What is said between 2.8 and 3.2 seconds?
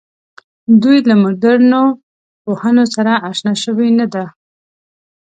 سره